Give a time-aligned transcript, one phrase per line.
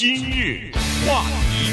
[0.00, 0.72] 今日
[1.06, 1.70] 话题，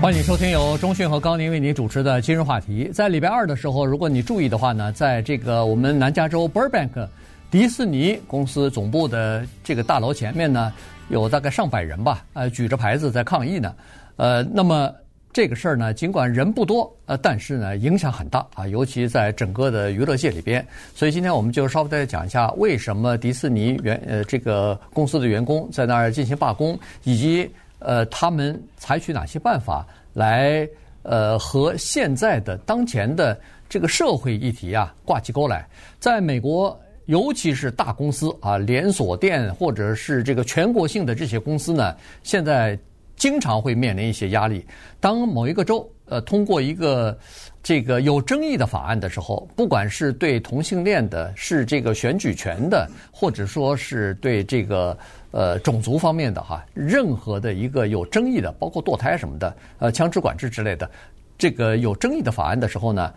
[0.00, 2.88] 欢迎收听由中讯和高宁为您主持的今日话题。
[2.94, 7.06] 在礼拜二的时候，如果你注意的话呢，在这个我们南加州 Burbank
[7.50, 10.72] 迪士尼公司总部的这个大楼前面呢，
[11.10, 13.74] 有大概上百人吧，呃，举着牌子在抗议呢。
[14.16, 14.90] 呃，那么。
[15.34, 20.64] 这个事儿呢，尽管人不多，呃，但是呢，影响很大啊，尤其在整个的娱乐界里边。
[20.94, 27.50] 所以今天我们就稍微再讲一下，为什么迪士尼员呃这个公司的员工在那儿进行罢工，以及
[27.80, 30.68] 呃他们采取哪些办法来
[31.02, 33.36] 呃和现在的当前的
[33.68, 35.66] 这个社会议题啊挂起钩来。
[35.98, 41.92] 在美国，尤其是大公司啊，连锁店或者是这个全国性的这些公司呢，
[42.22, 42.78] 现在。
[43.16, 44.64] 经常会面临一些压力。
[45.00, 47.16] 当某一个州呃通过一个
[47.62, 54.96] 这个有争议的法案的时候，不管是对同性恋的，是这个选举权的，或者说是对这个
[55.30, 60.90] 呃种族方面的哈，任何的一个有争议的，包括堕胎什么的，呃枪支管制之类的，
[61.38, 63.12] 这个有争议的法案的时候呢，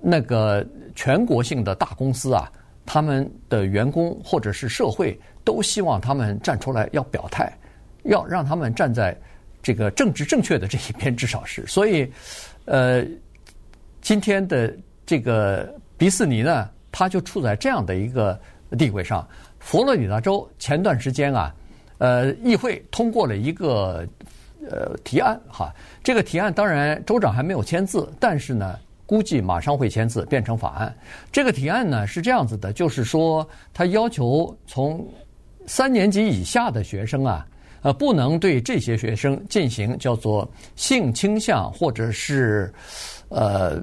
[0.00, 2.50] 那个全国性的大公司啊，
[2.84, 7.52] 他们的员工或者是社会都希望他们站出来要表态。
[8.06, 9.16] 要让他们站在
[9.62, 11.66] 这个政治正确的这一边，至少是。
[11.68, 12.10] 所以，
[12.64, 13.04] 呃，
[14.00, 14.72] 今天的
[15.04, 18.38] 这个迪士尼呢，他就处在这样的一个
[18.78, 19.26] 地位上。
[19.58, 21.54] 佛罗里达州前段时间啊，
[21.98, 24.06] 呃，议会通过了一个
[24.70, 30.96] 呃提案哈，这个提案当然州长还没有签字，但是呢，估计马上会签字变成法案。
[31.32, 35.04] 这个提案呢是这样子的，就是说他要求从
[35.66, 37.44] 三年级以下的学生啊。
[37.86, 42.68] 呃，不能对这些学生进行叫做性倾向，或者是，
[43.28, 43.80] 呃，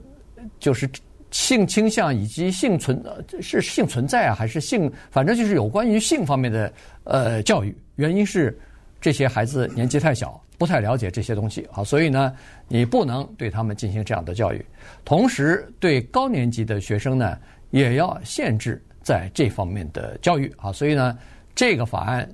[0.60, 0.90] 就是
[1.32, 3.02] 性倾向以及性存
[3.40, 6.74] 是性存在啊，还是性，反正就是有关于性方面的
[7.06, 7.74] 呃教育。
[7.96, 8.60] 原因是
[9.00, 12.36] 这些孩子年纪太小，不太了解这些东西啊，所以呢，
[12.68, 14.66] 你不能对他们进行这样的教育。
[15.06, 17.38] 同时，对高年级的学生呢，
[17.72, 20.74] 也要限制在这方面的教育啊。
[20.74, 21.18] 所以呢，
[21.56, 22.30] 这个法案。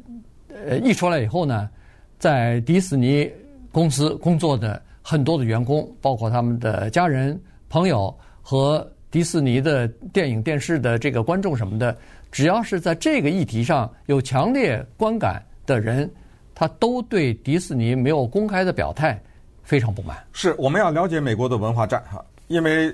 [0.68, 1.70] 呃，一出来以后呢，
[2.18, 3.32] 在迪士尼
[3.72, 7.40] 公司工作的很多的员工，包括他们的家人、
[7.70, 11.96] 朋友和迪士尼的电影、电视的这个观众什么的，
[12.32, 16.10] 只要是在这个议题上有强烈观感的人，
[16.54, 19.20] 他都对迪士尼没有公开的表态
[19.64, 20.18] 非常不满。
[20.34, 22.94] 是，我们要了解美国的文化战哈，因为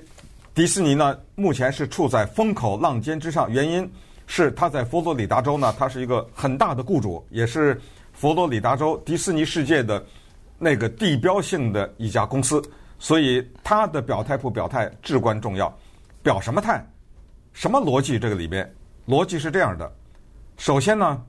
[0.54, 3.90] 迪士尼呢目前是处在风口浪尖之上，原因。
[4.28, 7.80] 是他在佛罗里达州呢，他是一个很大的雇主，也是
[8.14, 10.04] 佛罗里达州迪士尼世界的
[10.58, 12.62] 那个地标性的一家公司，
[12.98, 15.72] 所以他的表态不表态至关重要。
[16.24, 16.84] 表什么态？
[17.54, 18.18] 什么逻辑？
[18.18, 18.70] 这个里边
[19.08, 19.92] 逻辑是这样的：
[20.58, 21.24] 首先呢，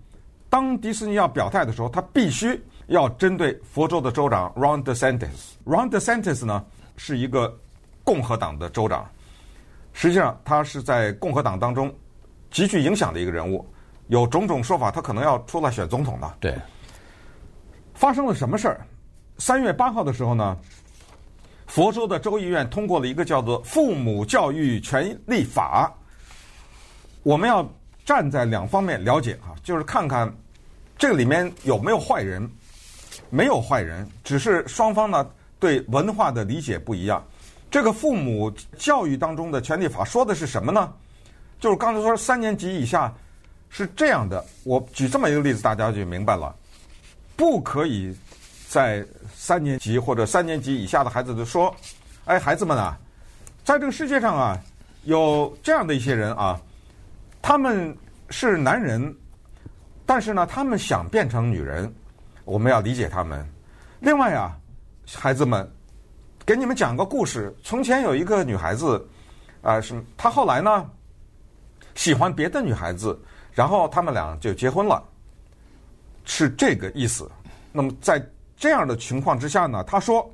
[0.49, 5.55] 当迪士尼要表态的时候，他必须要针对佛州的州长 Ron DeSantis。
[5.67, 6.65] Ron DeSantis 呢
[6.97, 7.55] 是一个
[8.03, 9.07] 共和党的州长，
[9.93, 11.95] 实际上他是在共和党当中。
[12.57, 13.63] 极具影响的一个人物，
[14.07, 16.37] 有种种说法，他可能要出来选总统的。
[16.41, 16.55] 对，
[17.93, 18.81] 发生了什么事儿？
[19.37, 20.57] 三月八号的时候呢，
[21.67, 25.95] 佛州的州议院通过了一个叫做《父母教育权利法》。
[27.25, 27.71] 我们要
[28.07, 30.35] 站在两方面了解啊，就是看看
[30.97, 32.51] 这个里面有没有坏人。
[33.29, 35.29] 没有坏人，只是双方呢
[35.59, 37.23] 对文化的理解不一样。
[37.71, 40.91] 这个父母教育当中的权利法说的是什么呢？
[41.67, 43.13] 就是刚才说三年级以下
[43.71, 46.55] 是这样的，我举这么一个例子，大家就明白了。
[47.35, 48.17] 不可以
[48.69, 49.05] 在
[49.35, 51.75] 三年级或者三年级以下的孩子就说
[52.27, 52.97] ：“哎，孩子们啊，
[53.65, 54.57] 在这个世界上啊，
[55.03, 56.57] 有这样的一些人啊，
[57.43, 57.93] 他们
[58.31, 59.13] 是男人，
[60.07, 61.93] 但是呢，他们想变成女人，
[62.45, 63.45] 我们要理解他们。
[63.99, 64.57] 另外啊，
[65.17, 65.69] 孩子们，
[66.45, 69.05] 给你们讲个故事：从前有一个女孩子
[69.63, 70.89] 啊，是她后来呢。”
[71.97, 73.19] 喜欢别的女孩子，
[73.53, 75.03] 然后他们俩就结婚了，
[76.25, 77.29] 是这个意思。
[77.73, 78.25] 那么在
[78.57, 80.31] 这样的情况之下呢，他说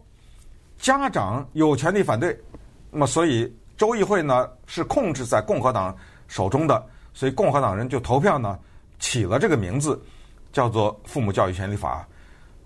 [0.77, 2.39] 家长有权利反对，
[2.91, 8.59] 那么所以州议会呢是控制在共和党手中的，所以共和党人就投票呢
[8.99, 10.01] 起了这个名字，
[10.53, 12.07] 叫做《父母教育权利法》，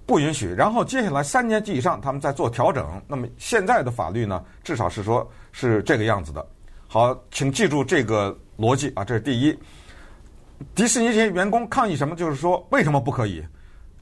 [0.07, 0.49] 不允许。
[0.49, 6.47] 然后接下来三年级以上他们再做调整，那么现在的法律呢，至少是说是这个样子的。
[6.89, 8.35] 好，请记住这个。
[8.59, 9.59] 逻辑啊，这是第一。
[10.75, 12.17] 迪士尼这些员工抗议什么？
[12.17, 13.45] 就是说，为什么不可以？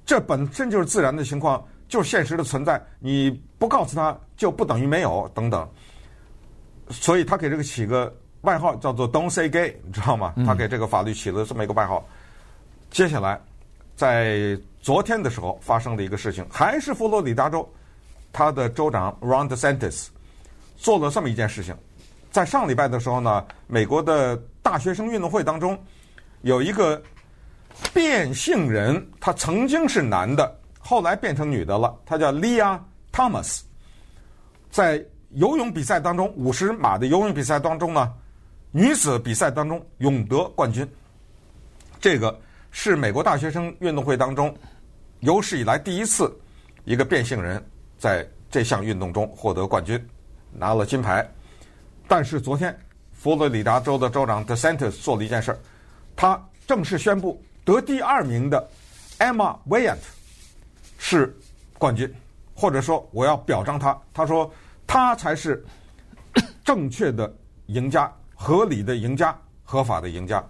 [0.07, 2.81] 这本身就是自然的情况，就是现实的存在。
[3.01, 5.69] 你不告诉他，就不等于没有等等。
[6.91, 10.35] 所以他给这个起个外号叫做 “Don't Say Gay”，你知道吗？
[10.47, 12.07] 他给这个法律起了这么一个外号。
[12.91, 13.41] 接下来，
[13.97, 17.69] 在昨天的时候发生的一个事情，还是佛罗里达州，
[18.33, 20.09] 他的州长 Ron DeSantis
[20.77, 21.75] 做了这么一件事情。
[22.35, 25.79] 在上礼拜的时候呢，美国的大学生运动会当中，
[26.43, 27.01] 有一个
[27.93, 32.77] 变性人，他曾经是男的，后来变成女的了，他叫 Lia
[33.13, 33.61] Thomas，
[34.69, 35.01] 在
[35.31, 38.13] 游泳比赛当中，五十码的游泳比赛当中呢，
[38.73, 40.85] 女子比赛当中勇夺冠军。
[42.01, 42.37] 这个
[42.73, 44.53] 是美国大学生运动会当中
[45.21, 46.37] 有史以来第一次，
[46.83, 47.65] 一个变性人
[47.97, 50.05] 在这项运动中获得冠军，
[50.51, 51.25] 拿了金牌。
[52.07, 52.79] 但是昨天，
[53.13, 55.59] 佛罗里达州的州长 DeSantis 做了一件事儿，
[56.15, 58.69] 他正式宣布得第二名的
[59.19, 59.97] Emma Wyant
[60.99, 61.35] 是
[61.79, 62.13] 冠军，
[62.55, 63.99] 或者说我要表彰他。
[64.13, 64.53] 他说
[64.87, 65.65] 他才是
[66.63, 67.35] 正确的
[67.67, 70.45] 赢家、合理的赢家、合法的赢家。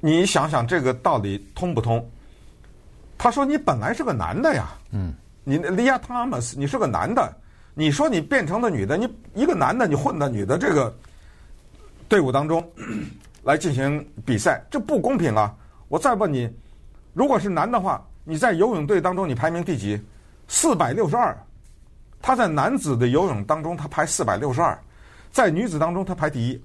[0.00, 2.06] 你想想这个道理通不通？
[3.16, 5.14] 他说你本来是个男的呀，嗯，
[5.44, 7.34] 你 Lia Thomas 你是个男的。
[7.74, 10.94] 你说你变成了女的，你一个男的你混到女的这个
[12.08, 12.62] 队伍当中
[13.42, 15.54] 来进行比赛，这不公平啊！
[15.88, 16.50] 我再问你，
[17.14, 20.00] 如果是男的话，你在游泳队当中你排名第几？
[20.48, 21.36] 四百六十二。
[22.20, 24.78] 他在男子的游泳当中他排四百六十二，
[25.32, 26.62] 在女子当中他排第一。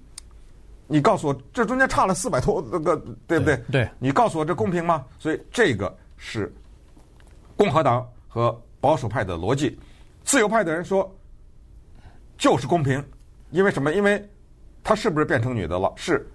[0.86, 2.96] 你告诉我，这中间差了四百多那个，
[3.26, 3.58] 对不对？
[3.72, 3.90] 对。
[3.98, 5.04] 你告诉我这公平吗？
[5.18, 6.54] 所以这个是
[7.56, 9.80] 共和党和保守派的逻辑。
[10.28, 11.10] 自由派的人说，
[12.38, 13.02] 就是公平，
[13.50, 13.94] 因为什么？
[13.94, 14.30] 因为
[14.84, 15.90] 她是不是变成女的了？
[15.96, 16.30] 是，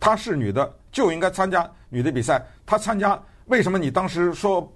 [0.00, 2.42] 她是女的就应该参加女的比赛。
[2.64, 4.66] 她参加，为什么你当时说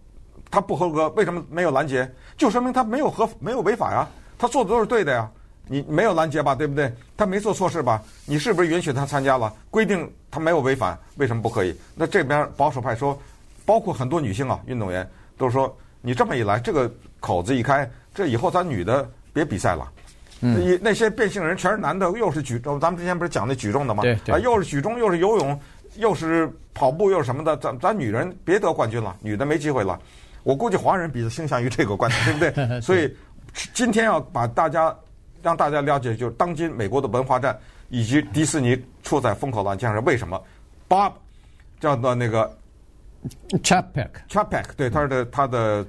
[0.50, 1.08] 她不合格？
[1.16, 2.06] 为什么没有拦截？
[2.37, 4.06] 就说明她没有合没有违法呀，
[4.37, 5.31] 她做的都是对的呀。
[5.66, 6.54] 你没有拦截吧？
[6.54, 6.94] 对不对？
[7.16, 8.02] 她没做错事吧？
[8.26, 9.50] 你是不是允许她参加了？
[9.70, 11.75] 规定她没有违反，为什么不可以？
[11.94, 13.19] 那这边保守派说，
[13.64, 17.90] 包括很多女性啊，运动员都说，你这么一来，这个口子一开。
[18.14, 19.91] 这以后咱女的别比赛了，
[20.43, 24.03] 嗯，那些变性人全是男的，又是举重，咱们之前不是讲那举重的吗？
[24.03, 25.59] 对，对啊，又是举重，又是游泳，
[25.97, 29.99] 又是跑步，又是什么的，咱咱女人别得冠军了，女的没机会了。
[30.43, 32.81] 我估计华人比较倾向于这个观点，对不对？
[32.82, 33.17] 所以
[33.73, 34.94] 今天要把大家
[35.43, 40.43] 让大家了解，就是当今美国的文化战以及迪士尼处在风口浪尖上，为什么
[40.88, 41.12] ？Bob
[41.81, 42.55] 叫做那个
[43.62, 45.87] Chapek，Chapek，对，他是的，他的。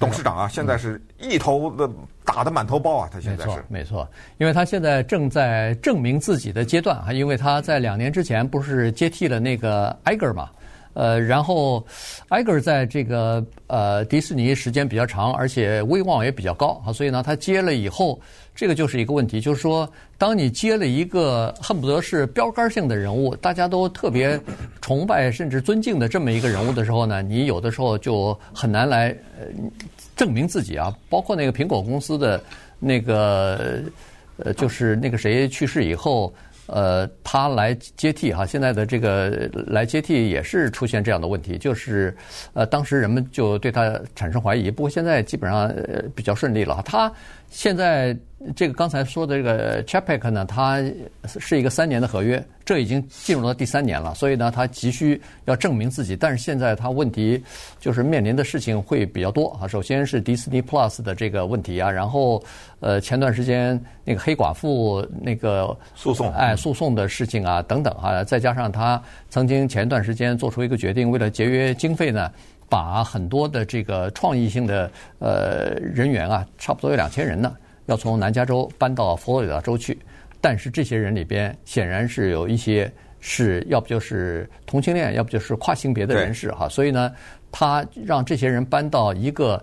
[0.00, 1.88] 董事长啊，现在是一头的
[2.24, 3.50] 打得满头包啊，他现在是。
[3.50, 4.08] 没错，没错，
[4.38, 10.48] 因为他现在正在证明自己的阶段啊，因为他在两年之前不是接替了那个艾格嘛，
[11.00, 11.82] 呃，然后
[12.28, 18.20] 艾格在这个呃迪士尼时间比较长，而且威望也比较高啊，所以呢，他接了以后，
[18.54, 24.38] 这个就是一个问题，就是说，当你接了一个恨不得是标杆性的人物，大家都特别
[24.82, 29.08] 崇拜甚至尊敬的这么一个人物的时候呢，你有的时候就很难来
[29.38, 29.46] 呃。
[30.16, 32.38] 证明自己啊，包括那个苹果公司的
[32.78, 33.80] 那个
[34.36, 36.30] 呃，就是那个谁去世以后，
[36.72, 42.16] 呃，他来接替哈，现在的这个来接替也是出现这样的问题，就是
[42.54, 45.74] 呃，当时人们就对他产生怀疑，不过现在基本上
[46.14, 47.12] 比较顺利了，他。
[47.52, 48.16] 现在
[48.56, 50.82] 这个刚才说的这个 Chapek 呢，它
[51.26, 56.16] 是一个三年的合约，这已经进入到第三年了，所以呢，他急需要证明自己。
[56.16, 57.42] 但是现在他问题
[57.78, 59.68] 就是面临的事情会比较多啊。
[59.68, 62.42] 首先是 Disney Plus 的这个问题啊，然后
[62.80, 72.30] 呃前段时间那个黑寡妇那个诉讼，哎诉讼的事情啊等等啊，再加上他曾经前段时间做出一个决定，为了节约经费呢。
[72.70, 74.88] 把很多的这个创意性的
[75.18, 77.52] 呃人员啊，差不多有两千人呢，
[77.90, 79.98] 要从南加州搬到佛罗里达州去。
[80.40, 86.68] 但是这些人里边显然是有一些是要不就是同性恋，要不就是跨性别的人士哈。
[86.68, 87.12] 所以呢，
[87.52, 89.62] 他让这些人搬到一个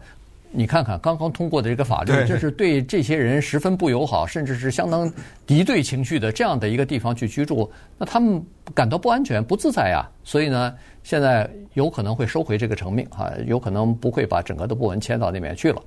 [0.51, 5.11] 你看看刚刚通过的这个法律，这是对这些人十分不友好，甚至是相当
[5.45, 10.05] 敌对情绪的这样的一个地方去居住，那他们感到不安全、不自在呀。
[10.23, 10.75] 所以呢。
[11.03, 15.81] 现在有可能会收回这个成命啊，有可能不会把整个的部门迁到那边去了，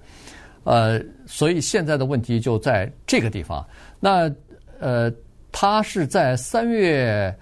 [0.64, 3.66] 呃，所以现在的问题就在这个地方。
[3.98, 4.30] 那
[4.78, 5.12] 呃，
[5.50, 7.34] 他是在三月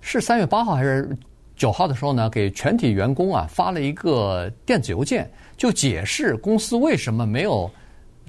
[0.00, 1.08] 是三月八号还是
[1.56, 7.70] 九号的时候呢，给全体员工啊发了一个电子邮件，就解释公司为什么没有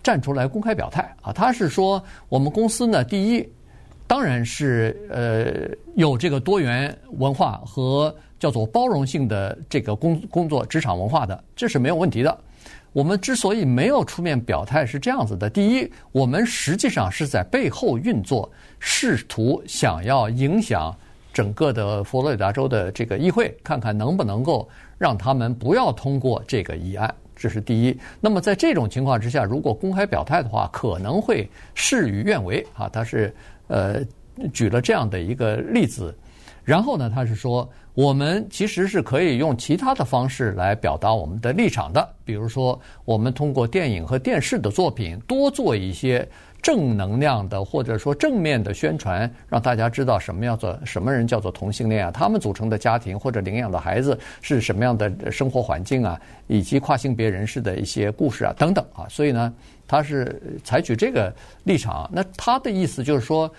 [0.02, 1.32] 站出来公开表态啊。
[1.32, 3.50] 他是说，我们公司呢，第一
[4.08, 8.16] 当然是呃有这个多元文化和。
[8.40, 12.38] 叫做包容性的这个工工作职场文化的，这是没有问题的。
[12.98, 20.98] 我们之所以没有出面表态是这样子的：第一，我们实际上是在背后运作，试图想要影响
[21.32, 27.14] 整个的佛罗里达州的这个议会，看看能不能够让他们不要通过这个议案。
[27.36, 27.96] 这是第一。
[28.20, 32.90] 那么在这种情况之下，如果公开表态的话，可能会事与愿违啊。
[32.90, 33.32] 他是
[33.68, 34.04] 呃
[34.52, 36.18] 举了这样的一个例子，
[36.64, 46.28] 然后呢，他是说我们其实是可以用其他的方式来表达我们的立场的，比如说我们通过电影和电视的作品多做一些。
[46.60, 52.12] 正能量的，或者说正面的宣传，让大家知道什么叫做什么人叫做同性恋啊？
[52.12, 56.20] 他们组成的家庭或者领养的孩子是什么样的生活环境啊？
[56.48, 59.06] 以及跨性别人士的一些故事啊，等等啊。
[59.08, 59.54] 所以呢，
[59.88, 62.10] 他是采取这个立场。
[62.12, 63.50] 那他的意思就是说，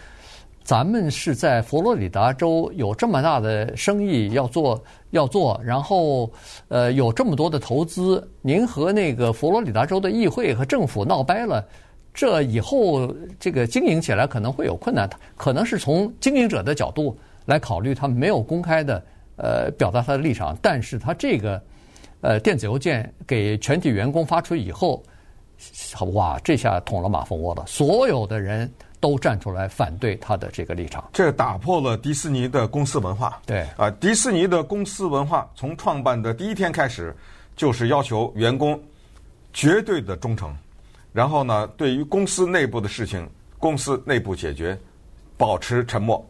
[0.68, 4.78] 咱们是在佛罗里达州有这么大的生意要做
[5.12, 6.30] 要做，然后
[6.68, 11.66] 呃有这么多的投资，您和那个佛罗里达州的议会和政府闹掰了。
[12.12, 13.10] 这以后
[13.40, 19.02] 这个经营起来可能会有困难，可能是从经营者的角度来考虑，他没有公开的
[19.36, 21.58] 呃表达他的立场，但是他这个
[22.20, 25.02] 呃电子邮件给全体员工发出以后，
[26.12, 28.70] 哇，这下捅了马蜂窝了，所有的人
[29.00, 33.40] 都站出来反对他的这个立场，这打破了迪士尼的公司文化。
[33.46, 33.66] 对。
[33.76, 37.14] 啊，迪士尼的公司文化从创办的第一天开始，
[37.56, 38.80] 就是要求员工
[39.52, 40.54] 绝对的忠诚。
[41.12, 43.28] 然后呢，对于公司内部的事情，
[43.58, 44.78] 公司内部解决，
[45.36, 46.24] 保持沉默，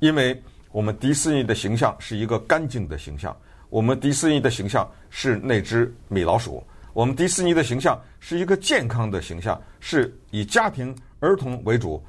[0.00, 3.36] 因为我们迪士尼的形象是一个干净的形象，
[3.70, 12.02] 我们迪士尼的形象是那只米老鼠，我们迪士尼的形象是一个健康的形象，是以家庭儿童为主。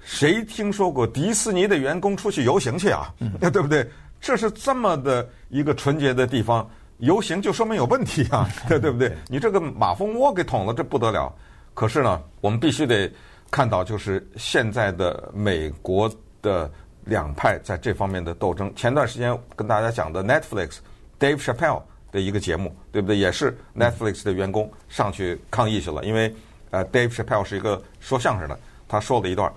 [0.00, 3.12] 谁听说过迪士尼的员工出去游行去啊？
[3.40, 3.86] 对不对？
[4.20, 9.12] 这是这么的一个纯洁的地方，游行就说明有问题啊，对 对不对？
[9.28, 11.32] 你这个马蜂窝给捅了，这不得了。
[11.74, 13.12] 可是呢，我们必须得
[13.50, 16.10] 看到，就是现在的美国
[16.42, 16.70] 的
[17.04, 18.72] 两派在这方面的斗争。
[18.74, 20.78] 前段时间跟大家讲的 Netflix
[21.18, 23.16] Dave Chappelle 的一个节目，对不对？
[23.16, 26.34] 也是 Netflix 的员工上去抗议去了，因为
[26.70, 29.52] 呃，Dave Chappelle 是一个说相声的，他说了一段，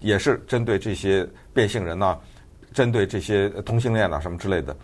[0.00, 2.18] 也是针对这些变性人呐，
[2.72, 4.76] 针对这些同性恋呐什么之类的。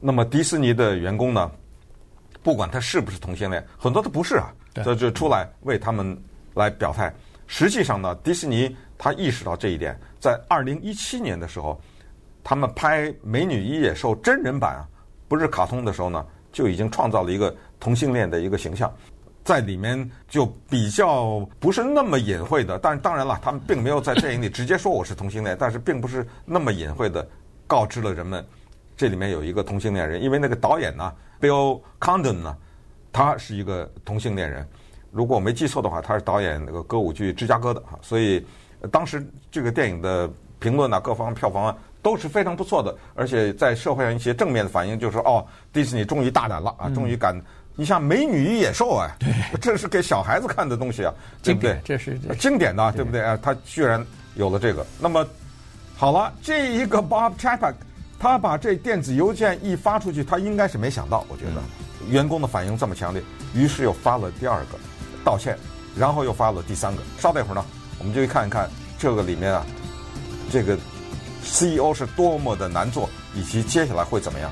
[0.00, 1.50] 那么迪士尼的员工呢，
[2.42, 4.52] 不管他是不是同性恋，很多都不是啊。
[4.72, 6.16] 这就出来为他们
[6.54, 7.12] 来表态。
[7.46, 11.80] 实际上呢，迪士尼他意识到这一点，在二零一七年的时候，
[12.44, 14.88] 他们拍《美女与野兽》真人版啊，
[15.26, 18.90] 不是卡通的时候呢，就已经创造了一个同性恋的一个形象，
[19.44, 22.78] 在里面就比较不是那么隐晦的。
[22.78, 27.26] 但是当然了，他们并没有在电影里直接说我是同性恋，但是并不是那么隐晦的
[27.66, 28.44] 告知了人们，
[28.96, 30.22] 这里面有一个同性恋人。
[30.22, 32.56] 因为那个导演呢，Bill Condon 呢。
[33.12, 34.64] 他是一个同性恋人，
[35.10, 38.46] 如果我没记错的话，他是导演那个歌舞剧《芝加哥》的哈，所以
[38.92, 39.20] 当时
[39.50, 40.30] 这个电影的
[40.60, 47.36] 评论啊，各方票房啊都是非常不错的，而且在社会上一些正面的反应就是，哦，迪士尼终于大胆了啊，终于敢，
[47.80, 51.80] 你像《美女与野兽》啊，对，这是给小孩子看的东西啊，对不对？
[51.82, 53.38] 这是经典的，对不对啊？
[53.42, 55.26] 他居然有了这个，那么
[55.96, 57.72] 好了，这一个 Bob Chapek，
[58.18, 61.62] 他把这电子邮件一发出去，他应该是没想到，我觉得。
[62.10, 63.22] 员工的反应这么强烈，
[63.54, 64.78] 于是又发了第二个
[65.24, 65.56] 道歉，
[65.96, 67.02] 然后又发了第三个。
[67.18, 67.64] 稍等一会儿呢，
[67.98, 68.68] 我们就去看一看
[68.98, 69.64] 这个里面啊，
[70.52, 70.76] 这个
[71.42, 74.50] CEO 是多么的难做，以及接下来会怎么样。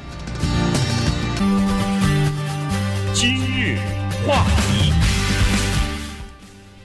[4.28, 4.92] 话题，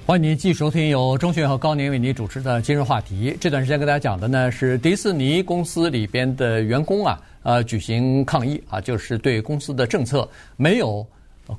[0.05, 3.31] 欢迎您继续收听由钟迅和高宁为您主持的《今日话题》。
[3.37, 7.21] 这段时间跟大家讲的呢是迪士尼公司里边的员工啊。
[7.41, 11.05] 呃，举行抗议啊，就是对公司的政策没有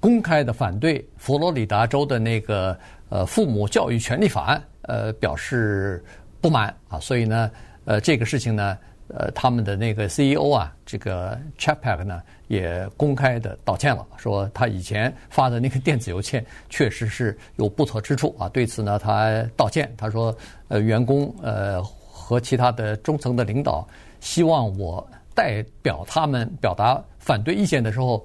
[0.00, 2.74] 公开的反对佛罗里达州的那个
[3.10, 6.02] 呃父母教育权利法案，呃表示
[6.40, 7.50] 不满啊，所以呢，
[7.84, 20.36] 呃这个事情呢，呃他们的那个 CEO 啊，这个 Chapek 呢也公开的道歉了，说他以前发的那个电子邮件确实是有不妥之处啊，对此呢他道歉，他说
[20.68, 23.86] 呃员工呃和其他的中层的领导
[24.20, 25.06] 希望我。
[25.36, 28.24] 代表他们表达反对意见的时候，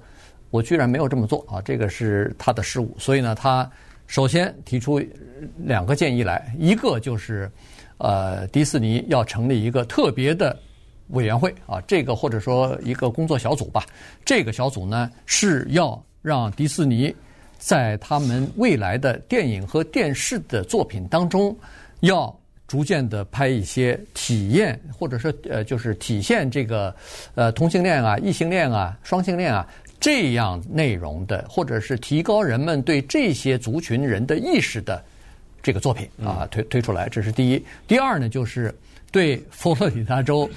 [0.51, 1.59] 我居然没有这么做啊！
[1.59, 2.95] 这个是他的失误。
[2.99, 3.67] 所以呢，他
[4.05, 5.01] 首先提出
[5.57, 7.51] 两个建议来，一个就是，
[7.97, 10.55] 呃，迪士尼要成立一个特别的
[11.09, 13.85] 委员会啊，这个或者说一个工作小组吧。
[14.25, 17.13] 这个小组呢是要让迪士尼
[17.57, 21.55] 在他们未来的电影和电视的作品当中
[22.01, 22.35] 要。
[22.69, 26.95] 逐渐的拍一些体验，或者说呃，就是体现这个
[27.33, 29.67] 呃同性恋啊、异性恋啊、双性恋啊
[29.99, 35.03] 这样内容的，或者是提高人们对这些族群人的意识的
[35.63, 37.65] 这个作品啊推推出来，这是第一。
[37.87, 38.71] 第二呢，就是
[39.11, 40.47] 对佛罗里达州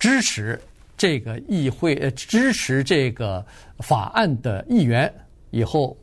[0.00, 0.60] 支持
[0.96, 3.44] 这个议会呃支持这个
[3.78, 5.12] 法案的议员
[5.50, 5.96] 以后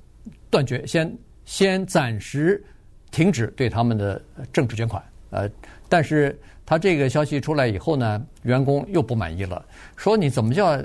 [0.50, 1.13] 断绝先
[1.44, 2.63] 先暂时
[3.12, 4.22] 停止对他们的
[4.54, 5.04] 政治捐款。
[5.32, 5.50] 呃，
[5.89, 9.66] 但是他这个消息出来以后呢，员工又不满意了，
[9.98, 10.82] 说你怎么叫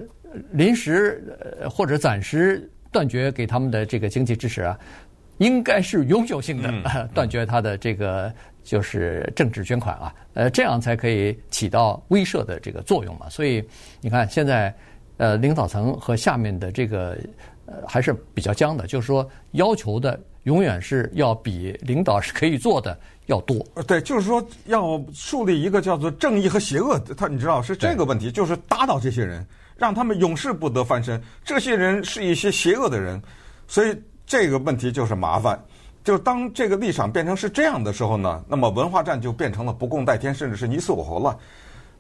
[0.52, 1.23] 临时
[1.71, 4.78] 或者暂时断绝给他们的这个经济支持啊？
[5.38, 13.28] 应该是永久性的 断绝他的这个就是政治捐款啊，呃，这样才可以起到威慑的这个作用嘛。
[13.28, 13.62] 所以
[14.00, 14.75] 你看，现在
[15.16, 17.19] 呃，领导层和下面的这个
[17.66, 23.59] 呃还是比较僵的，就是说要求的永远是要比领导是可以做的要多。
[23.87, 31.21] 对，就是说要树立一个叫做正义和邪恶，他你知道是这个问题，就是打倒这些人，让他们永世不得翻身。
[31.45, 33.21] 这些人是一些邪恶的人，
[33.66, 33.97] 所以。
[34.25, 35.62] 这个问题就是麻烦，
[36.04, 41.38] 就当这个立场变成是这样的时候呢，那么文化战就变成了不共戴天，甚至是你死我活了。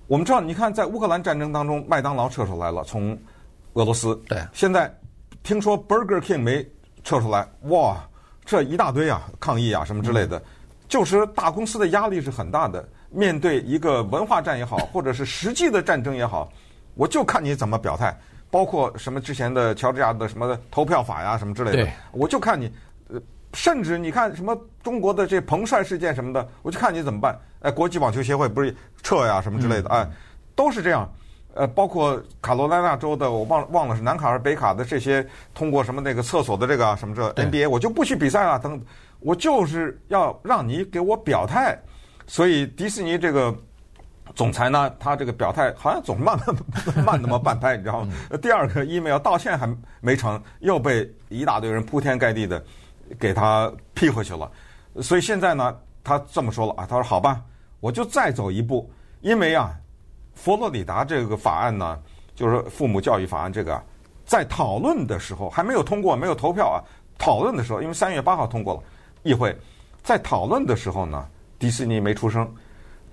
[0.08, 3.16] 我们知道，你看在乌克兰战争当中，麦当劳撤出来了，从
[3.74, 4.14] 俄罗斯。
[4.28, 4.38] 对。
[4.52, 4.92] 现在
[5.42, 6.66] 听说 Burger King 没
[7.04, 7.96] 撤出来，哇，
[8.44, 10.42] 这一大堆啊，抗议啊什么之类的，嗯、
[10.88, 12.86] 就是大公司的压力是很大的。
[13.10, 16.50] 面对一个文化战也好，或者是实际的战争也好，
[16.94, 18.18] 我就看你怎么表态。
[18.50, 22.70] 包括什么之前的乔治亚的什么投票法呀，什么之类的，我就看你，
[23.08, 23.18] 呃，
[23.52, 27.38] 甚至你看什么中国的这彭帅事件什么的，我就看你怎么办。
[27.60, 30.08] 哎，国际网球协会不是撤呀什么之类的，哎，
[30.54, 31.10] 都是这样。
[31.54, 38.58] 呃，包括卡罗来纳州的，我忘忘了是南卡还是北卡的这些通过什么那个厕所的这个什么这 NBA，我就不去比赛了。
[38.58, 38.80] 等，
[39.20, 41.78] 我就是要让你给我表态。
[42.26, 43.54] 所以迪士尼这个。
[44.34, 48.12] 总裁呢，他这个表态好像总慢慢慢那么半拍，你知道吗？
[48.40, 49.68] 第二个 email 道歉还
[50.00, 52.64] 没成，又被一大堆人铺天盖地的
[53.18, 54.50] 给他批回去了。
[55.00, 57.42] 所以现在呢，他这么说了啊，他说好吧，
[57.80, 58.90] 我就再走一步，
[59.20, 59.74] 因为啊，
[60.34, 61.98] 佛罗里达这个法案呢，
[62.34, 63.82] 就是父母教育法案这个，
[64.24, 66.78] 在讨论的时候还没有通过，没有投票啊。
[67.18, 68.82] 讨论的时候，因为三月八号通过了，
[69.22, 69.56] 议会
[70.02, 71.26] 在讨论的时候呢，
[71.58, 72.52] 迪士尼没出声。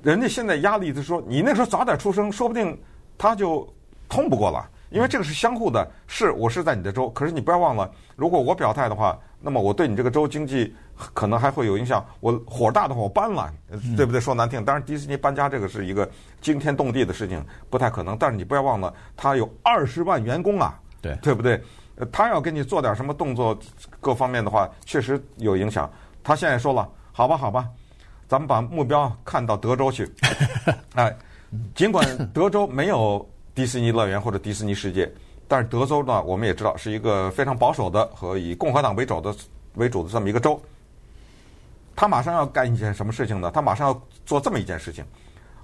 [0.01, 2.75] 人家现在压力就说，你那时候早点出声，说不定
[3.17, 3.67] 他就
[4.07, 4.67] 通不过了。
[4.89, 10.75] 因为这个是相互的，是我是在你的州，可是你不要忘了，如果我表态的话，那么我对你这个州经济
[11.13, 12.05] 可能还会有影响。
[12.19, 13.51] 我火大的话，我搬了，
[13.95, 14.19] 对不对？
[14.19, 16.09] 说难听，当然迪士尼搬家这个是一个
[16.41, 18.17] 惊天动地的事情，不太可能。
[18.17, 21.61] 但是你不要忘了，他有二十万员工啊，对对不对？
[22.11, 23.57] 他要给你做点什么动作，
[23.99, 25.89] 各方面的话，确实有影响。
[26.23, 27.67] 他现在说了，好吧，好吧。
[28.27, 30.07] 咱们把目标看到德州去，
[30.95, 31.15] 哎，
[31.73, 33.27] 尽管德州没有
[33.59, 35.11] 迪士尼乐园或者迪士尼世界，
[35.45, 39.35] 但是德州呢，我们也知道是一个非常保守的和以共和党为主的
[39.73, 40.57] 为主的这么一个州。
[41.93, 43.51] 他马上要干一件什么事情呢？
[43.53, 45.03] 他马上要做这么一件事情。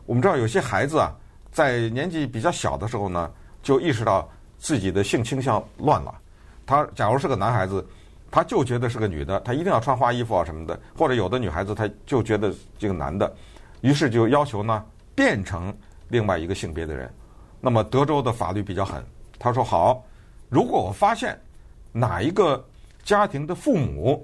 [0.05, 1.09] 我们知道有些孩子啊，
[1.53, 3.31] 在年纪比较小的时候呢，
[3.63, 6.13] 就意识到自己的性倾向乱了。
[6.65, 7.87] 他假如是个男孩子。
[8.29, 13.33] 他就觉得是个女的，他一定要穿花衣服啊什么的，或者有的女孩子，她就觉得这个男的，
[13.79, 15.73] 于是就要求呢变成
[16.09, 17.09] 另外一个性别的人。
[17.65, 19.03] 那么德州的法律比较狠，
[19.39, 20.05] 他说好，
[20.49, 21.35] 如果我发现
[21.91, 22.63] 哪一个
[23.03, 24.23] 家庭的父母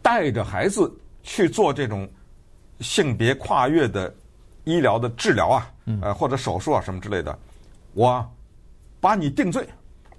[0.00, 0.88] 带着孩子
[1.24, 2.08] 去做这种
[2.78, 4.14] 性别跨越的
[4.62, 5.72] 医疗的治疗啊，
[6.02, 7.36] 呃或者手术啊什么之类的，
[7.94, 8.24] 我
[9.00, 9.68] 把你定罪，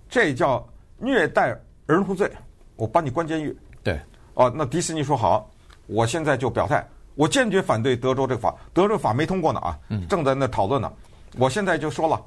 [0.10, 2.30] 这叫虐待儿童罪。
[2.76, 3.58] 我把你关监狱。
[3.84, 3.98] 对，
[4.34, 5.50] 哦，那迪士尼说好，
[5.88, 9.80] 我现在就表态，我坚决反对德州这个法，德州法没通过呢啊，
[10.10, 10.92] 正在那讨论呢。
[11.38, 12.22] 我现在就说了，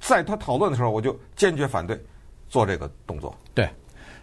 [0.00, 2.00] 在他讨论的时候，我就坚决反对
[2.48, 3.36] 做这个动作。
[3.54, 3.68] 对，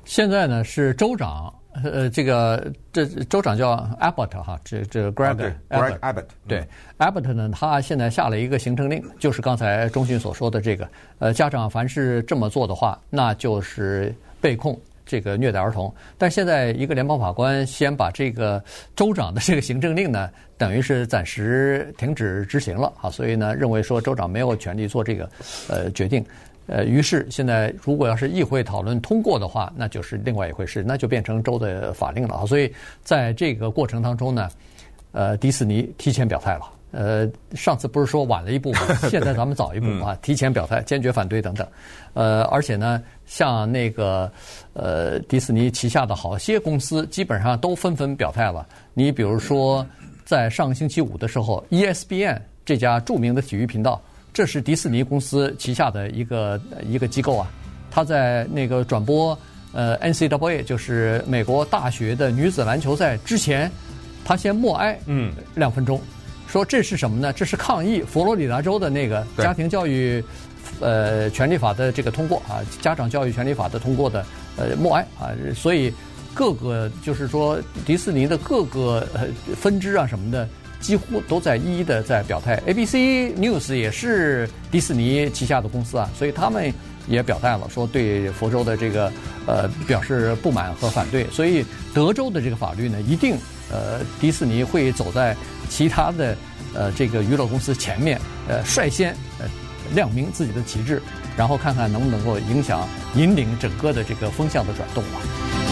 [0.06, 5.36] 现在呢是州长，呃，这个这州长叫 Abbott 哈，这这 Greg
[5.70, 6.66] Greg Abbott，对
[6.98, 10.88] Abbott 呢，他现在下了一个行政令，就是刚才中迅所说的这个，
[11.20, 14.80] 呃，家长凡是这么做的话，那就是被控。
[15.14, 18.60] 这个虐待儿童，但现在一个联邦法官先把这个
[18.96, 25.30] 州长的这个行政令呢， 等于是暂时停止执行了啊，所以呢，认为说州长没有权利做这个
[25.70, 26.26] 呃决定，
[26.66, 32.46] 呃，于是现在如果要是议会讨论通过的话，那就是另外一回事，那就变成州的法令了啊。
[32.48, 32.74] 所以
[33.04, 34.50] 在这个过程当中呢，
[35.12, 36.64] 呃，迪士尼提前表态了。
[36.94, 38.82] 呃，上次不是说晚了一步吗？
[39.10, 41.68] 现在咱们早一步啊，提前表态，坚决反对等等。
[42.14, 44.32] 呃，而且呢，像那个
[44.74, 48.64] 呃迪士尼旗下的好些公司，基本上都纷纷表态了。
[48.94, 49.84] 你比如说，
[50.24, 54.00] 在上个星期五的时候，ESPN 这家著名的体育频道，
[54.32, 57.52] 这是迪士尼公司旗下的一个一个机构啊。
[57.90, 59.36] 他在那个转播
[59.72, 63.72] 呃 NCAA，就是美国大学的女子篮球赛之前，
[64.24, 66.00] 他先默哀嗯两分钟。
[66.54, 67.34] 说这是什么呢？
[67.34, 70.24] 这是抗议佛罗里达州的那个家庭教育
[70.80, 74.24] 呃权利法的这个通过啊，家长教育权利法的通过的
[74.56, 75.92] 呃默哀啊，所以
[76.32, 80.48] 各个就是说迪士尼的各个呃分支啊什么的。
[80.80, 82.96] 几乎都在一一的在表态，ABC
[83.38, 86.74] News 也是迪士尼旗下的公司啊，所以他们
[87.08, 89.10] 也表态了，说对佛州的这个
[89.48, 91.26] 呃表示不满和反对。
[91.32, 93.38] 所以德州的这个法律呢，一定
[93.72, 95.34] 呃迪士尼会走在
[95.70, 96.38] 其他的
[96.74, 99.46] 呃这个娱乐公司前面，呃率先呃
[99.94, 101.02] 亮明自己的旗帜，
[101.38, 105.63] 然后看看能不能够影响引领整个的这个风向的转动啊。